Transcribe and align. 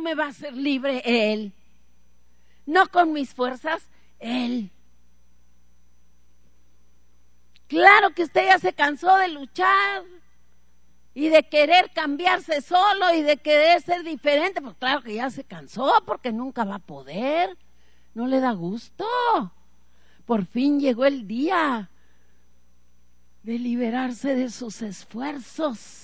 me 0.00 0.14
va 0.14 0.26
a 0.26 0.28
hacer 0.28 0.54
libre 0.54 1.02
Él. 1.04 1.52
No 2.66 2.88
con 2.88 3.12
mis 3.12 3.34
fuerzas, 3.34 3.82
Él. 4.18 4.70
Claro 7.66 8.10
que 8.10 8.22
usted 8.24 8.46
ya 8.46 8.58
se 8.58 8.72
cansó 8.72 9.16
de 9.16 9.28
luchar 9.28 10.04
y 11.14 11.28
de 11.28 11.44
querer 11.44 11.90
cambiarse 11.94 12.60
solo 12.60 13.14
y 13.14 13.22
de 13.22 13.36
querer 13.36 13.80
ser 13.82 14.02
diferente. 14.02 14.60
Pues 14.60 14.76
claro 14.76 15.02
que 15.02 15.14
ya 15.14 15.30
se 15.30 15.44
cansó 15.44 16.02
porque 16.06 16.32
nunca 16.32 16.64
va 16.64 16.76
a 16.76 16.80
poder. 16.80 17.56
No 18.14 18.26
le 18.26 18.40
da 18.40 18.52
gusto. 18.52 19.06
Por 20.26 20.46
fin 20.46 20.80
llegó 20.80 21.04
el 21.04 21.26
día 21.26 21.90
de 23.42 23.58
liberarse 23.58 24.34
de 24.34 24.50
sus 24.50 24.82
esfuerzos. 24.82 26.03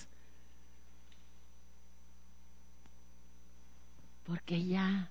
Porque 4.31 4.65
ya 4.65 5.11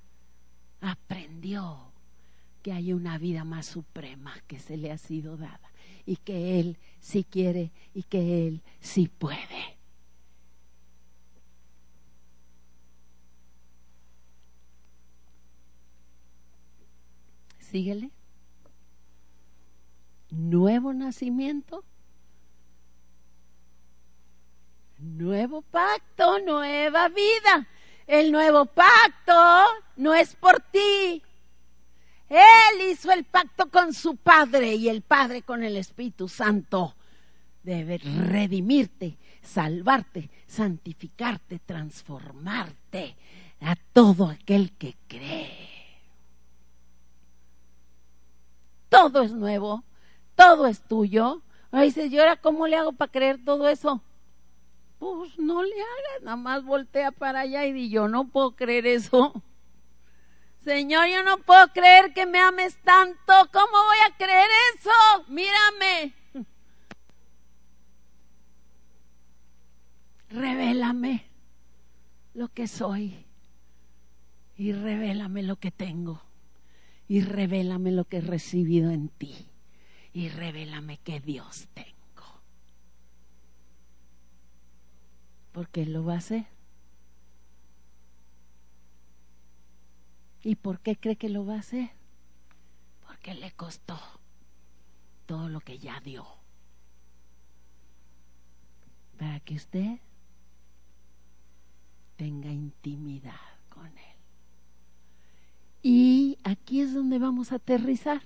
aprendió 0.79 1.91
que 2.63 2.71
hay 2.71 2.93
una 2.93 3.17
vida 3.17 3.43
más 3.43 3.65
suprema 3.65 4.33
que 4.47 4.59
se 4.59 4.77
le 4.77 4.93
ha 4.93 4.97
sido 4.97 5.35
dada 5.35 5.73
y 6.05 6.15
que 6.15 6.61
Él 6.61 6.77
sí 7.01 7.25
quiere 7.25 7.73
y 7.93 8.03
que 8.03 8.47
Él 8.47 8.61
sí 8.79 9.09
puede. 9.09 9.77
Síguele. 17.57 18.11
Nuevo 20.29 20.93
nacimiento. 20.93 21.83
Nuevo 24.97 25.61
pacto, 25.61 26.39
nueva 26.39 27.09
vida. 27.09 27.67
El 28.09 28.31
nuevo 28.31 28.65
pacto 28.65 29.33
no 29.97 30.15
es 30.15 30.33
por 30.33 30.59
ti. 30.71 31.21
Él 32.27 32.89
hizo 32.89 33.11
el 33.11 33.23
pacto 33.23 33.69
con 33.69 33.93
su 33.93 34.15
Padre 34.15 34.73
y 34.73 34.89
el 34.89 35.03
Padre 35.03 35.43
con 35.43 35.63
el 35.63 35.77
Espíritu 35.77 36.27
Santo. 36.27 36.95
Debe 37.61 37.99
redimirte, 37.99 39.15
salvarte, 39.43 40.31
santificarte, 40.47 41.59
transformarte 41.59 43.15
a 43.61 43.75
todo 43.93 44.25
aquel 44.25 44.71
que 44.71 44.95
cree. 45.07 45.99
Todo 48.89 49.21
es 49.21 49.33
nuevo, 49.33 49.83
todo 50.33 50.65
es 50.65 50.81
tuyo. 50.81 51.43
Ahí 51.71 51.89
dice, 51.89 52.07
¿y 52.07 52.17
ahora 52.17 52.37
cómo 52.37 52.65
le 52.65 52.75
hago 52.75 52.91
para 52.91 53.11
creer 53.11 53.39
todo 53.45 53.69
eso? 53.69 54.01
Pues 54.99 55.39
no 55.39 55.63
le 55.63 55.73
hagas, 55.73 56.23
nada 56.23 56.35
más 56.35 56.63
voltea 56.63 57.11
para 57.11 57.39
allá 57.41 57.65
y 57.65 57.71
di, 57.71 57.89
yo 57.89 58.07
no 58.09 58.27
puedo 58.27 58.55
creer 58.55 58.85
eso. 58.85 59.33
Señor, 60.63 61.07
yo 61.07 61.23
no 61.23 61.37
puedo 61.37 61.69
creer 61.69 62.13
que 62.13 62.25
me 62.25 62.39
ames 62.39 62.77
tanto. 62.83 63.33
¿Cómo 63.51 63.71
voy 63.71 63.97
a 64.07 64.17
creer 64.17 64.49
eso? 64.75 64.91
Mírame. 65.29 66.13
Revélame 70.29 71.25
lo 72.33 72.49
que 72.49 72.67
soy 72.67 73.25
y 74.57 74.73
revélame 74.73 75.41
lo 75.43 75.55
que 75.55 75.71
tengo 75.71 76.21
y 77.07 77.21
revélame 77.21 77.91
lo 77.91 78.03
que 78.05 78.17
he 78.17 78.21
recibido 78.21 78.91
en 78.91 79.07
ti 79.09 79.47
y 80.13 80.29
revélame 80.29 80.97
que 80.97 81.19
Dios 81.21 81.67
tengo. 81.73 81.88
Porque 85.51 85.83
Él 85.83 85.93
lo 85.93 86.05
va 86.05 86.15
a 86.15 86.17
hacer. 86.17 86.45
¿Y 90.41 90.55
por 90.55 90.79
qué 90.79 90.95
cree 90.95 91.17
que 91.17 91.29
lo 91.29 91.45
va 91.45 91.55
a 91.55 91.59
hacer? 91.59 91.91
Porque 93.05 93.33
le 93.33 93.51
costó 93.51 93.99
todo 95.25 95.49
lo 95.49 95.59
que 95.59 95.79
ya 95.79 95.99
dio. 95.99 96.25
Para 99.17 99.39
que 99.41 99.55
usted 99.55 99.99
tenga 102.15 102.51
intimidad 102.51 103.33
con 103.69 103.87
Él. 103.87 104.15
Y 105.81 106.37
aquí 106.43 106.81
es 106.81 106.93
donde 106.93 107.19
vamos 107.19 107.51
a 107.51 107.55
aterrizar. 107.55 108.21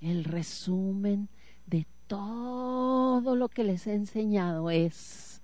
El 0.00 0.24
resumen 0.24 1.28
de 1.66 1.86
todo 2.08 3.36
lo 3.36 3.48
que 3.48 3.62
les 3.62 3.86
he 3.86 3.94
enseñado 3.94 4.70
es 4.70 5.40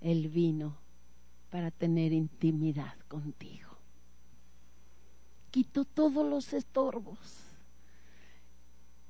el 0.00 0.28
vino 0.28 0.76
para 1.50 1.70
tener 1.70 2.12
intimidad 2.12 2.94
contigo. 3.08 3.70
Quito 5.50 5.84
todos 5.84 6.26
los 6.26 6.52
estorbos. 6.52 7.18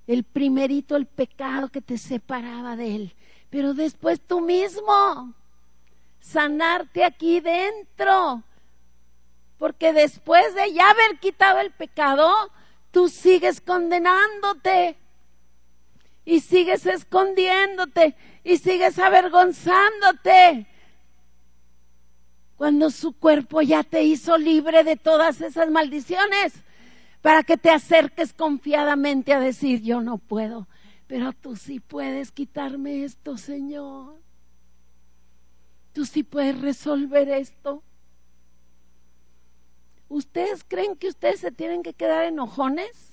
El 0.06 0.25
primerito, 0.25 0.97
el 0.97 1.06
pecado 1.06 1.69
que 1.69 1.81
te 1.81 1.97
separaba 1.97 2.77
de 2.77 2.97
Él. 2.97 3.15
Pero 3.49 3.75
después 3.75 4.21
tú 4.21 4.41
mismo, 4.41 5.34
sanarte 6.21 7.04
aquí 7.04 7.41
dentro. 7.41 8.43
Porque 9.59 9.93
después 9.93 10.54
de 10.54 10.72
ya 10.72 10.91
haber 10.91 11.21
quitado 11.21 11.60
el 11.60 11.71
pecado, 11.71 12.28
tú 12.91 13.09
sigues 13.09 13.60
condenándote. 13.60 14.97
Y 16.25 16.41
sigues 16.41 16.87
escondiéndote. 16.87 18.15
Y 18.44 18.59
sigues 18.59 18.99
avergonzándote 18.99 20.66
cuando 22.62 22.91
su 22.91 23.12
cuerpo 23.12 23.60
ya 23.60 23.83
te 23.83 24.05
hizo 24.05 24.38
libre 24.38 24.84
de 24.84 24.97
todas 24.97 25.41
esas 25.41 25.69
maldiciones, 25.69 26.55
para 27.21 27.43
que 27.43 27.56
te 27.56 27.71
acerques 27.71 28.33
confiadamente 28.33 29.33
a 29.33 29.41
decir, 29.41 29.83
yo 29.83 30.00
no 30.00 30.19
puedo, 30.19 30.69
pero 31.09 31.33
tú 31.33 31.56
sí 31.56 31.81
puedes 31.81 32.31
quitarme 32.31 33.03
esto, 33.03 33.37
Señor. 33.37 34.15
Tú 35.93 36.04
sí 36.04 36.22
puedes 36.22 36.60
resolver 36.60 37.28
esto. 37.31 37.83
¿Ustedes 40.09 40.62
creen 40.62 40.94
que 40.94 41.09
ustedes 41.09 41.41
se 41.41 41.50
tienen 41.50 41.83
que 41.83 41.94
quedar 41.94 42.27
enojones? 42.27 43.11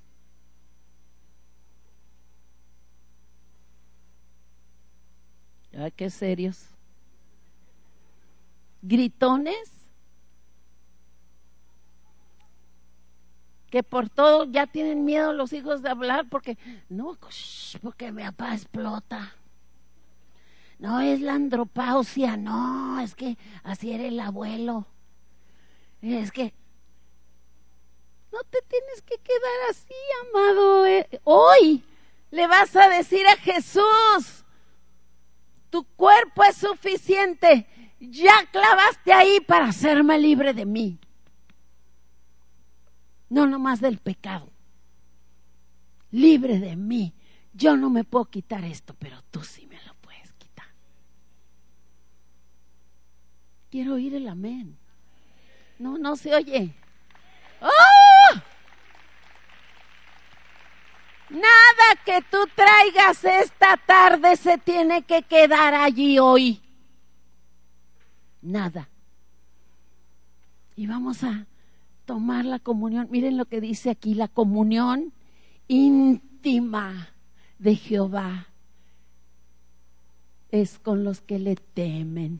Qué 5.91 6.09
serios 6.09 6.69
gritones, 8.81 9.71
que 13.69 13.83
por 13.83 14.09
todo 14.09 14.45
ya 14.45 14.65
tienen 14.65 15.05
miedo 15.05 15.33
los 15.33 15.53
hijos 15.53 15.81
de 15.81 15.89
hablar 15.89 16.27
porque 16.29 16.57
no, 16.89 17.17
porque 17.81 18.11
mi 18.11 18.23
papá 18.23 18.53
explota. 18.53 19.35
No 20.79 21.01
es 21.01 21.19
la 21.19 21.33
andropausia, 21.33 22.37
no, 22.37 22.99
es 23.01 23.13
que 23.13 23.37
así 23.63 23.91
era 23.91 24.05
el 24.05 24.19
abuelo. 24.19 24.87
Es 26.01 26.31
que 26.31 26.53
no 28.31 28.39
te 28.49 28.61
tienes 28.61 29.01
que 29.01 29.17
quedar 29.17 29.69
así, 29.69 29.93
amado. 30.29 30.85
Eh, 30.85 31.21
hoy 31.25 31.83
le 32.31 32.47
vas 32.47 32.75
a 32.75 32.87
decir 32.89 33.27
a 33.27 33.35
Jesús, 33.35 34.38
tu 35.69 35.83
cuerpo 35.95 36.43
es 36.43 36.57
suficiente 36.57 37.67
ya 37.99 38.45
clavaste 38.51 39.11
ahí 39.11 39.39
para 39.41 39.67
hacerme 39.67 40.17
libre 40.17 40.53
de 40.53 40.65
mí. 40.65 40.99
No 43.29 43.45
nomás 43.45 43.81
del 43.81 43.99
pecado. 43.99 44.51
Libre 46.11 46.59
de 46.59 46.75
mí. 46.75 47.13
Yo 47.53 47.75
no 47.75 47.89
me 47.89 48.03
puedo 48.03 48.25
quitar 48.25 48.63
esto, 48.63 48.95
pero 48.97 49.21
tú 49.31 49.43
sí 49.43 49.67
me 49.67 49.81
lo 49.83 49.93
puedes 49.95 50.31
quitar. 50.33 50.67
Quiero 53.69 53.95
oír 53.95 54.15
el 54.15 54.27
amén. 54.27 54.77
No, 55.77 55.97
no 55.97 56.15
se 56.15 56.33
oye. 56.33 56.73
¡Oh! 57.61 57.69
Que 62.05 62.23
tú 62.29 62.37
traigas 62.55 63.23
esta 63.23 63.77
tarde 63.77 64.35
se 64.35 64.57
tiene 64.57 65.03
que 65.03 65.21
quedar 65.23 65.73
allí 65.73 66.17
hoy 66.17 66.61
nada. 68.41 68.89
Y 70.75 70.87
vamos 70.87 71.23
a 71.23 71.45
tomar 72.05 72.45
la 72.45 72.59
comunión. 72.59 73.07
Miren 73.11 73.37
lo 73.37 73.45
que 73.45 73.61
dice 73.61 73.89
aquí, 73.89 74.13
la 74.13 74.27
comunión 74.27 75.13
íntima 75.67 77.09
de 77.57 77.75
Jehová 77.75 78.47
es 80.51 80.79
con 80.79 81.03
los 81.03 81.21
que 81.21 81.37
le 81.37 81.55
temen. 81.55 82.39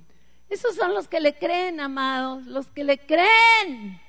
Esos 0.50 0.76
son 0.76 0.94
los 0.94 1.08
que 1.08 1.20
le 1.20 1.38
creen, 1.38 1.80
amados, 1.80 2.46
los 2.46 2.68
que 2.68 2.84
le 2.84 2.98
creen. 2.98 4.00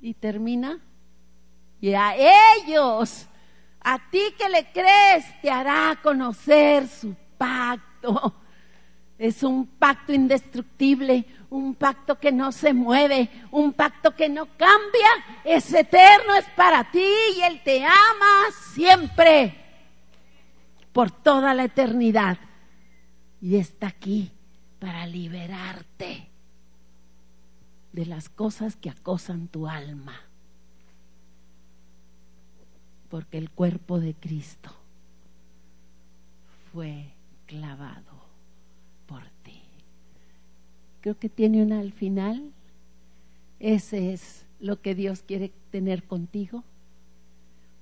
Y 0.00 0.14
termina. 0.14 0.80
Y 1.80 1.94
a 1.94 2.14
ellos, 2.16 3.26
a 3.80 3.98
ti 4.10 4.34
que 4.38 4.48
le 4.48 4.70
crees, 4.72 5.24
te 5.40 5.50
hará 5.50 5.98
conocer 6.02 6.88
su 6.88 7.14
pacto. 7.36 8.34
Es 9.18 9.42
un 9.42 9.66
pacto 9.66 10.12
indestructible, 10.12 11.24
un 11.48 11.74
pacto 11.74 12.18
que 12.18 12.32
no 12.32 12.52
se 12.52 12.74
mueve, 12.74 13.30
un 13.50 13.72
pacto 13.72 14.14
que 14.14 14.28
no 14.28 14.46
cambia, 14.56 15.08
es 15.44 15.72
eterno, 15.72 16.34
es 16.34 16.44
para 16.50 16.90
ti 16.90 17.06
y 17.36 17.40
Él 17.40 17.62
te 17.64 17.84
ama 17.84 18.50
siempre, 18.74 19.54
por 20.92 21.10
toda 21.10 21.54
la 21.54 21.64
eternidad. 21.64 22.38
Y 23.40 23.56
está 23.56 23.86
aquí 23.86 24.30
para 24.78 25.06
liberarte 25.06 26.28
de 27.92 28.06
las 28.06 28.28
cosas 28.28 28.76
que 28.76 28.90
acosan 28.90 29.48
tu 29.48 29.66
alma. 29.66 30.25
Porque 33.08 33.38
el 33.38 33.50
cuerpo 33.50 34.00
de 34.00 34.14
Cristo 34.14 34.70
fue 36.72 37.12
clavado 37.46 38.12
por 39.06 39.22
ti. 39.42 39.62
Creo 41.00 41.18
que 41.18 41.28
tiene 41.28 41.62
una 41.62 41.80
al 41.80 41.92
final. 41.92 42.50
Ese 43.60 44.12
es 44.12 44.44
lo 44.60 44.80
que 44.80 44.94
Dios 44.94 45.22
quiere 45.22 45.52
tener 45.70 46.04
contigo. 46.04 46.64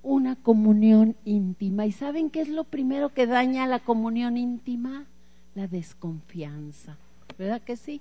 Una 0.02 0.36
comunión 0.36 1.16
íntima. 1.24 1.86
¿Y 1.86 1.92
saben 1.92 2.30
qué 2.30 2.42
es 2.42 2.48
lo 2.48 2.64
primero 2.64 3.14
que 3.14 3.26
daña 3.26 3.66
la 3.66 3.80
comunión 3.80 4.36
íntima? 4.36 5.06
La 5.54 5.66
desconfianza. 5.66 6.98
¿Verdad 7.38 7.62
que 7.62 7.76
sí? 7.76 8.00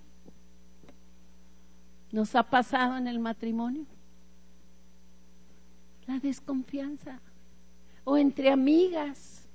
¿Nos 2.12 2.36
ha 2.36 2.44
pasado 2.44 2.98
en 2.98 3.08
el 3.08 3.20
matrimonio? 3.20 3.86
La 6.08 6.20
desconfianza. 6.20 7.20
O 8.04 8.18
entre 8.18 8.52
amigas. 8.52 9.48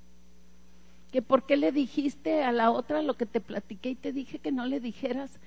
Que 1.11 1.21
por 1.21 1.45
qué 1.45 1.57
le 1.57 1.71
dijiste 1.71 2.43
a 2.43 2.51
la 2.51 2.71
otra 2.71 3.01
lo 3.01 3.15
que 3.15 3.25
te 3.25 3.41
platiqué 3.41 3.91
y 3.91 3.95
te 3.95 4.13
dije 4.13 4.39
que 4.39 4.51
no 4.51 4.65
le 4.65 4.79
dijeras. 4.79 5.39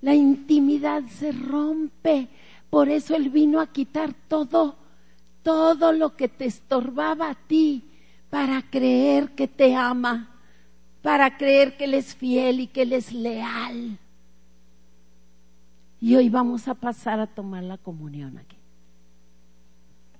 La 0.00 0.14
intimidad 0.14 1.02
se 1.04 1.32
rompe. 1.32 2.28
Por 2.70 2.88
eso 2.88 3.16
Él 3.16 3.30
vino 3.30 3.60
a 3.60 3.72
quitar 3.72 4.14
todo, 4.28 4.76
todo 5.42 5.92
lo 5.92 6.16
que 6.16 6.28
te 6.28 6.44
estorbaba 6.44 7.30
a 7.30 7.34
ti 7.34 7.82
para 8.30 8.62
creer 8.62 9.30
que 9.30 9.48
te 9.48 9.74
ama, 9.74 10.28
para 11.02 11.36
creer 11.36 11.76
que 11.76 11.84
Él 11.84 11.94
es 11.94 12.14
fiel 12.14 12.60
y 12.60 12.66
que 12.66 12.82
Él 12.82 12.92
es 12.92 13.12
leal. 13.12 13.98
Y 16.00 16.14
hoy 16.14 16.28
vamos 16.28 16.68
a 16.68 16.74
pasar 16.74 17.18
a 17.18 17.26
tomar 17.26 17.64
la 17.64 17.78
comunión 17.78 18.38
aquí. 18.38 18.57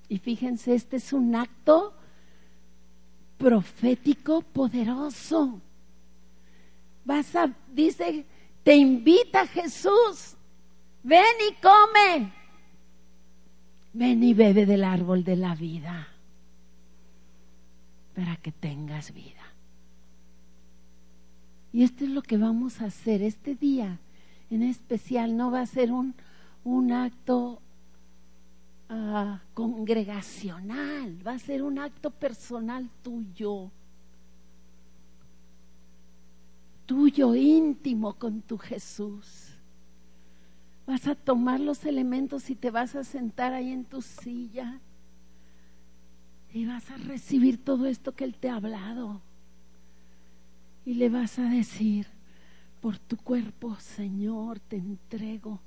Y 0.09 0.17
fíjense, 0.17 0.73
este 0.73 0.97
es 0.97 1.13
un 1.13 1.35
acto 1.35 1.93
profético 3.37 4.41
poderoso. 4.41 5.61
Vas 7.05 7.33
a, 7.35 7.53
dice, 7.71 8.25
te 8.63 8.75
invita 8.75 9.47
Jesús, 9.47 10.35
ven 11.03 11.23
y 11.49 11.53
come, 11.61 12.33
ven 13.93 14.23
y 14.23 14.33
bebe 14.33 14.65
del 14.65 14.83
árbol 14.83 15.23
de 15.23 15.37
la 15.37 15.55
vida 15.55 16.09
para 18.13 18.35
que 18.35 18.51
tengas 18.51 19.13
vida. 19.13 19.35
Y 21.71 21.83
esto 21.83 22.03
es 22.03 22.09
lo 22.09 22.23
que 22.23 22.37
vamos 22.37 22.81
a 22.81 22.85
hacer 22.85 23.21
este 23.21 23.55
día 23.55 23.99
en 24.49 24.63
especial 24.63 25.37
no 25.37 25.51
va 25.51 25.61
a 25.61 25.65
ser 25.65 25.91
un, 25.91 26.15
un 26.63 26.91
acto 26.91 27.61
ah, 28.89 29.39
congregacional, 29.53 31.25
va 31.25 31.33
a 31.33 31.39
ser 31.39 31.63
un 31.63 31.79
acto 31.79 32.11
personal 32.11 32.89
tuyo, 33.01 33.71
tuyo 36.85 37.35
íntimo 37.35 38.13
con 38.13 38.41
tu 38.41 38.57
Jesús. 38.57 39.55
Vas 40.87 41.07
a 41.07 41.13
tomar 41.13 41.59
los 41.59 41.85
elementos 41.85 42.49
y 42.49 42.55
te 42.55 42.71
vas 42.71 42.95
a 42.95 43.03
sentar 43.03 43.53
ahí 43.53 43.71
en 43.71 43.85
tu 43.85 44.01
silla 44.01 44.81
y 46.51 46.65
vas 46.65 46.89
a 46.89 46.97
recibir 46.97 47.63
todo 47.63 47.85
esto 47.85 48.15
que 48.15 48.23
Él 48.23 48.35
te 48.35 48.49
ha 48.49 48.55
hablado. 48.55 49.21
Y 50.85 50.95
le 50.95 51.09
vas 51.09 51.37
a 51.37 51.43
decir, 51.43 52.07
por 52.81 52.97
tu 52.97 53.17
cuerpo, 53.17 53.75
Señor, 53.75 54.59
te 54.59 54.77
entrego. 54.77 55.61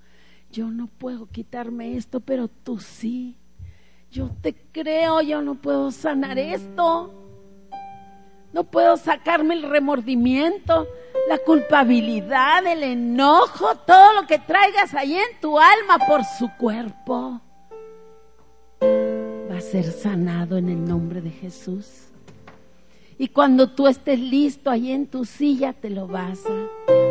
Yo 0.52 0.70
no 0.70 0.86
puedo 0.86 1.26
quitarme 1.26 1.96
esto, 1.96 2.20
pero 2.20 2.46
tú 2.46 2.78
sí. 2.78 3.38
Yo 4.10 4.30
te 4.42 4.54
creo, 4.70 5.22
yo 5.22 5.40
no 5.40 5.54
puedo 5.54 5.90
sanar 5.90 6.38
esto. 6.38 7.10
No 8.52 8.64
puedo 8.64 8.98
sacarme 8.98 9.54
el 9.54 9.62
remordimiento, 9.62 10.86
la 11.26 11.38
culpabilidad, 11.38 12.66
el 12.66 12.82
enojo, 12.82 13.76
todo 13.86 14.12
lo 14.12 14.26
que 14.26 14.38
traigas 14.38 14.92
ahí 14.92 15.14
en 15.14 15.40
tu 15.40 15.58
alma 15.58 15.98
por 16.06 16.22
su 16.38 16.50
cuerpo. 16.58 17.40
Va 18.82 19.56
a 19.56 19.60
ser 19.62 19.84
sanado 19.84 20.58
en 20.58 20.68
el 20.68 20.84
nombre 20.84 21.22
de 21.22 21.30
Jesús. 21.30 22.08
Y 23.16 23.28
cuando 23.28 23.70
tú 23.70 23.88
estés 23.88 24.20
listo 24.20 24.68
ahí 24.68 24.92
en 24.92 25.06
tu 25.06 25.24
silla, 25.24 25.72
te 25.72 25.88
lo 25.88 26.06
vas 26.06 26.44
a 26.44 27.01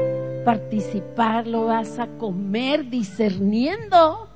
participar, 0.44 1.48
lo 1.48 1.66
vas 1.66 2.00
a 2.00 2.08
comer 2.18 2.90
discerniendo. 2.90 4.32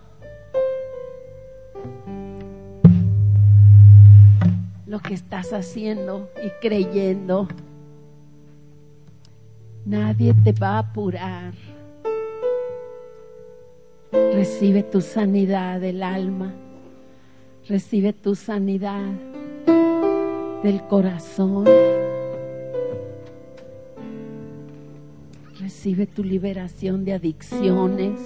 lo 4.96 5.02
que 5.02 5.14
estás 5.14 5.52
haciendo 5.52 6.30
y 6.42 6.50
creyendo. 6.62 7.50
Nadie 9.86 10.34
te 10.44 10.54
va 10.54 10.76
a 10.76 10.80
apurar. 10.80 11.54
Recibe 14.12 14.84
tu 14.84 15.02
sanidad 15.02 15.82
del 15.82 16.02
alma. 16.02 16.54
Recibe 17.68 18.14
tu 18.14 18.36
sanidad 18.36 19.12
del 20.64 20.82
corazón. 20.88 21.66
Recibe 25.66 26.06
tu 26.06 26.24
liberación 26.24 27.06
de 27.06 27.14
adicciones. 27.14 28.20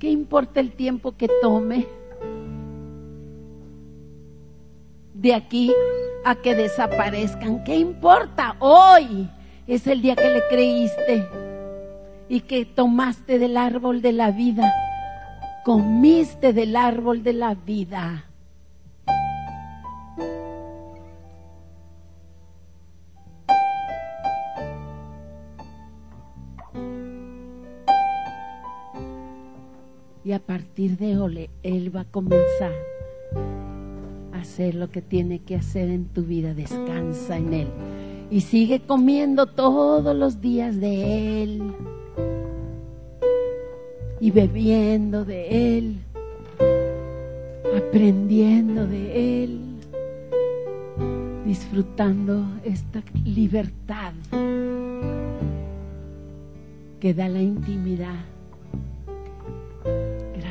¿Qué 0.00 0.10
importa 0.10 0.58
el 0.58 0.72
tiempo 0.72 1.16
que 1.16 1.28
tome? 1.40 1.86
De 5.14 5.32
aquí 5.32 5.72
a 6.24 6.34
que 6.34 6.56
desaparezcan. 6.56 7.62
¿Qué 7.62 7.76
importa? 7.76 8.56
Hoy 8.58 9.30
es 9.68 9.86
el 9.86 10.02
día 10.02 10.16
que 10.16 10.30
le 10.30 10.42
creíste 10.50 11.24
y 12.28 12.40
que 12.40 12.64
tomaste 12.64 13.38
del 13.38 13.56
árbol 13.56 14.02
de 14.02 14.14
la 14.14 14.32
vida. 14.32 14.68
Comiste 15.64 16.52
del 16.52 16.74
árbol 16.74 17.22
de 17.22 17.34
la 17.34 17.54
vida. 17.54 18.27
Y 30.28 30.34
a 30.34 30.40
partir 30.40 30.98
de 30.98 31.16
hoy, 31.16 31.48
Él 31.62 31.96
va 31.96 32.02
a 32.02 32.04
comenzar 32.04 32.74
a 34.34 34.40
hacer 34.40 34.74
lo 34.74 34.90
que 34.90 35.00
tiene 35.00 35.38
que 35.38 35.56
hacer 35.56 35.88
en 35.88 36.04
tu 36.04 36.22
vida. 36.22 36.52
Descansa 36.52 37.38
en 37.38 37.54
Él. 37.54 37.68
Y 38.30 38.42
sigue 38.42 38.80
comiendo 38.80 39.46
todos 39.46 40.14
los 40.14 40.42
días 40.42 40.78
de 40.78 41.42
Él. 41.42 41.72
Y 44.20 44.30
bebiendo 44.30 45.24
de 45.24 45.78
Él. 45.78 45.96
Aprendiendo 47.74 48.86
de 48.86 49.44
Él. 49.44 49.60
Disfrutando 51.46 52.44
esta 52.64 53.02
libertad 53.24 54.12
que 57.00 57.14
da 57.14 57.30
la 57.30 57.40
intimidad 57.40 58.26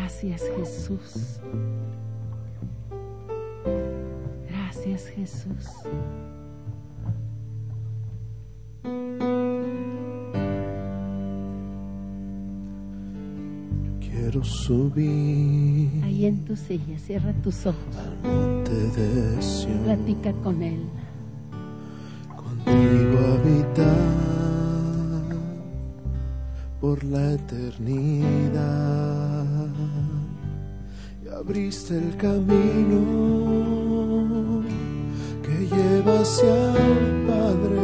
Gracias 0.08 0.42
Jesús. 0.56 1.42
Gracias 4.48 5.10
Jesús. 5.10 5.68
Quiero 14.00 14.42
subir. 14.46 15.92
Ahí 16.06 16.26
en 16.26 16.46
tu 16.46 16.56
silla, 16.56 16.98
cierra 16.98 17.34
tus 17.44 17.66
ojos. 17.66 17.98
Al 17.98 18.18
monte 18.24 18.72
de 18.72 19.42
Sion. 19.42 19.84
Platica 19.84 20.32
con 20.42 20.64
Él. 20.64 20.84
Contigo 22.34 23.18
habitar 23.42 23.98
por 26.80 27.04
la 27.04 27.34
eternidad 27.34 29.37
abriste 31.48 31.98
el 31.98 32.16
camino 32.18 33.00
que 35.44 35.66
llevas 35.74 36.44
al 36.44 37.25
Padre, 37.25 37.80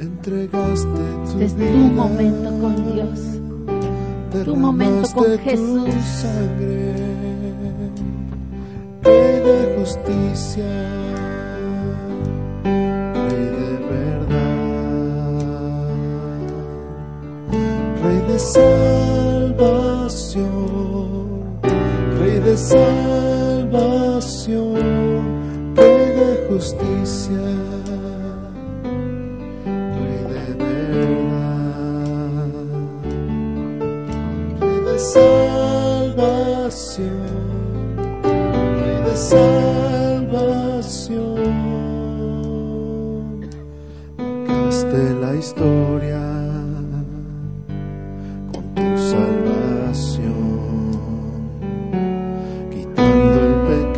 entregaste 0.00 0.88
tu 1.32 1.40
Este 1.40 1.44
es 1.44 1.54
tu 1.54 1.60
vida, 1.62 1.88
momento 1.94 2.50
con 2.60 2.92
Dios. 2.92 3.20
tu 4.44 4.56
momento 4.56 5.08
con 5.14 5.38
Jesús. 5.38 5.84
Tu 5.84 6.00
sangre, 6.20 6.94
Rey 9.04 9.40
de 9.40 9.76
justicia, 9.78 10.70
Rey 13.14 13.44
de 13.58 13.70
verdad, 13.90 14.58
Rey 18.02 18.20
de 18.26 18.38
salvación, 18.38 18.81
de 22.44 22.56
salvación, 22.56 23.74
Rey 25.76 26.06
de 26.10 26.46
justicia, 26.48 27.38
Rey 29.94 30.24
de 30.28 30.54
verdad, 30.58 31.22
Rey 34.60 34.80
de 34.86 34.98
salvación, 34.98 36.32
Rey 38.24 38.98
de 39.04 39.16
salvación, 39.16 40.32
marcaste 44.18 45.02
la 45.20 45.30
historia 45.36 45.81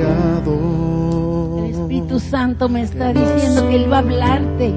pecado. 0.04 1.58
El 1.58 1.70
Espíritu 1.70 2.20
Santo 2.20 2.68
me 2.68 2.82
está 2.82 3.12
diciendo 3.12 3.68
que 3.68 3.76
Él 3.76 3.90
va 3.90 3.96
a 3.96 4.00
hablarte 4.00 4.72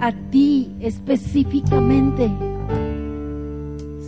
a 0.00 0.12
ti 0.30 0.74
específicamente 0.80 2.30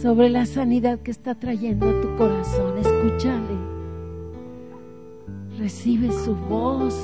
sobre 0.00 0.30
la 0.30 0.46
sanidad 0.46 0.98
que 1.00 1.10
está 1.10 1.34
trayendo 1.34 1.88
a 1.88 2.00
tu 2.00 2.16
corazón. 2.16 2.78
Escúchale. 2.78 3.70
Recibe 5.58 6.10
su 6.24 6.34
voz. 6.34 6.94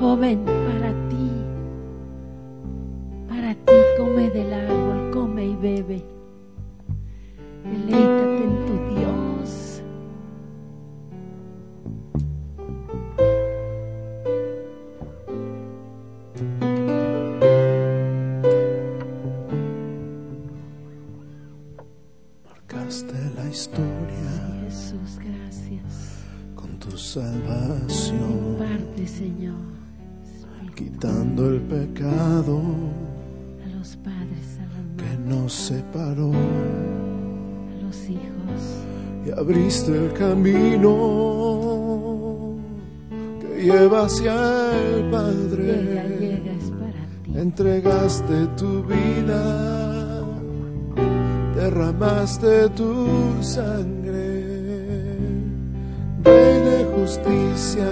Joven, 0.00 0.44
para 0.44 0.90
ti. 1.08 1.30
Para 3.28 3.54
ti 3.54 3.72
come 3.96 4.30
del 4.30 4.52
árbol, 4.52 5.10
come 5.12 5.46
y 5.46 5.56
bebe. 5.56 6.21
A 33.64 33.66
los 33.76 33.96
padres, 33.96 34.58
a 34.60 34.62
que 34.96 35.16
nos 35.28 35.52
separó 35.52 36.30
a 36.32 37.74
los 37.84 38.08
hijos. 38.08 38.60
y 39.26 39.30
abriste 39.30 39.92
el 39.92 40.12
camino 40.14 40.92
que 43.40 43.62
lleva 43.64 44.06
hacia 44.06 44.34
el 44.78 45.10
Padre. 45.10 45.64
llega, 46.18 46.52
es 46.52 46.70
para 46.70 47.02
ti. 47.24 47.32
Entregaste 47.36 48.46
tu 48.56 48.82
vida, 48.84 50.24
derramaste 51.54 52.68
tu 52.70 53.06
sangre, 53.40 54.42
de 56.24 56.84
justicia, 56.96 57.90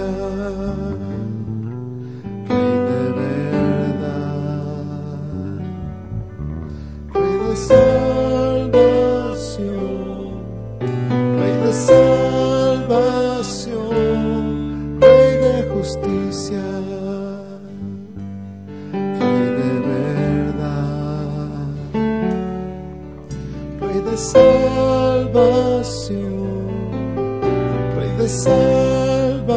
salvación. 28.31 29.51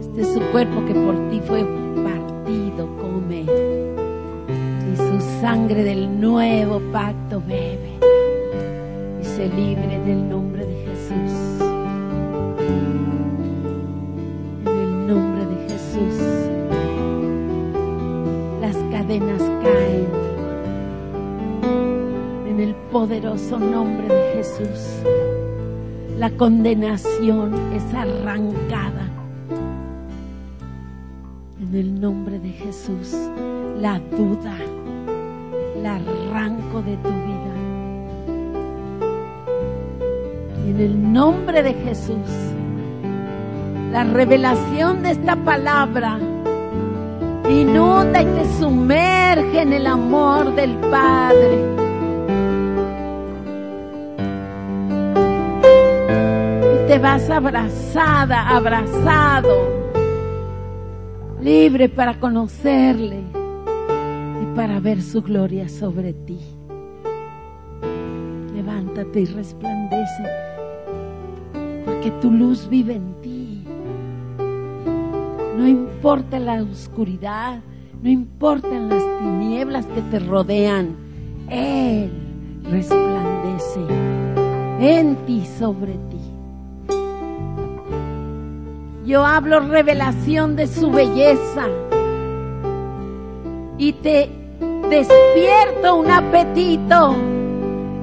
Este 0.00 0.20
es 0.20 0.28
su 0.28 0.40
cuerpo 0.52 0.84
que 0.86 0.94
por 0.94 1.30
ti 1.30 1.40
fue 1.46 1.64
partido, 2.04 2.88
come. 3.00 3.73
Su 4.96 5.20
sangre 5.40 5.82
del 5.82 6.20
nuevo 6.20 6.80
pacto 6.92 7.42
bebe. 7.46 7.98
Y 9.20 9.24
se 9.24 9.48
libre 9.48 9.94
en 9.94 10.08
el 10.08 10.28
nombre 10.28 10.64
de 10.64 10.74
Jesús. 10.84 11.32
En 14.66 14.78
el 14.78 15.06
nombre 15.08 15.46
de 15.46 15.68
Jesús. 15.68 16.14
Las 18.60 18.76
cadenas 18.92 19.42
caen. 19.62 20.06
En 22.48 22.60
el 22.60 22.74
poderoso 22.92 23.58
nombre 23.58 24.06
de 24.06 24.32
Jesús. 24.36 25.02
La 26.18 26.30
condenación 26.30 27.54
es 27.72 27.82
arrancada. 27.92 29.10
En 31.60 31.74
el 31.74 32.00
nombre 32.00 32.38
de 32.38 32.50
Jesús, 32.50 33.16
la 33.80 33.98
duda 34.16 34.56
la 35.84 35.96
arranco 35.96 36.80
de 36.80 36.96
tu 36.96 37.10
vida. 37.10 37.54
En 40.66 40.80
el 40.80 41.12
nombre 41.12 41.62
de 41.62 41.74
Jesús, 41.74 42.30
la 43.92 44.04
revelación 44.04 45.02
de 45.02 45.10
esta 45.10 45.36
palabra 45.36 46.18
inunda 47.50 48.22
y 48.22 48.24
te 48.24 48.44
sumerge 48.58 49.60
en 49.60 49.74
el 49.74 49.86
amor 49.86 50.54
del 50.54 50.74
Padre. 50.90 51.58
Y 56.74 56.88
te 56.88 56.98
vas 56.98 57.28
abrazada, 57.28 58.48
abrazado 58.56 59.84
libre 61.42 61.90
para 61.90 62.18
conocerle 62.18 63.43
para 64.54 64.78
ver 64.78 65.02
su 65.02 65.20
gloria 65.20 65.68
sobre 65.68 66.12
ti. 66.12 66.38
Levántate 68.54 69.22
y 69.22 69.24
resplandece, 69.26 70.24
porque 71.84 72.12
tu 72.20 72.30
luz 72.30 72.68
vive 72.68 72.94
en 72.94 73.20
ti. 73.20 73.64
No 75.58 75.66
importa 75.66 76.38
la 76.38 76.62
oscuridad, 76.62 77.60
no 78.00 78.08
importan 78.08 78.88
las 78.88 79.02
tinieblas 79.18 79.86
que 79.86 80.02
te 80.02 80.20
rodean, 80.20 80.96
Él 81.48 82.12
resplandece 82.70 83.80
en 84.80 85.16
ti 85.26 85.44
sobre 85.58 85.92
ti. 85.92 86.20
Yo 89.04 89.24
hablo 89.24 89.60
revelación 89.60 90.56
de 90.56 90.66
su 90.66 90.90
belleza 90.90 91.66
y 93.76 93.92
te 93.94 94.43
despierto 94.90 95.96
un 95.96 96.10
apetito 96.10 97.16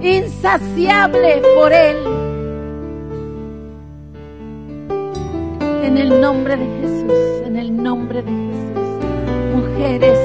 insaciable 0.02 1.42
por 1.56 1.72
Él. 1.74 1.98
En 5.84 5.98
el 5.98 6.22
nombre 6.22 6.58
de 6.58 6.66
Jesús, 6.82 7.46
en 7.46 7.56
el 7.58 7.76
nombre 7.82 8.22
de 8.22 8.32
Jesús. 8.32 8.62
Mujeres, 9.56 10.20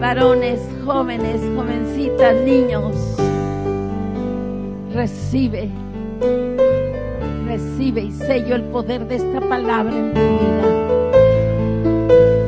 varones, 0.00 0.60
jóvenes, 0.84 1.40
jovencitas, 1.56 2.34
niños, 2.44 2.94
recibe 4.92 5.70
recibe 7.48 8.02
y 8.02 8.12
sello 8.12 8.54
el 8.56 8.62
poder 8.64 9.08
de 9.08 9.16
esta 9.16 9.40
palabra 9.40 9.96
en 9.96 10.12
tu 10.12 10.20
vida. 10.20 10.64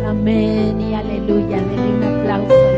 Amén 0.08 0.80
y 0.80 0.94
aleluya. 0.94 1.56
Denle 1.56 1.94
un 1.96 2.04
aplauso 2.04 2.69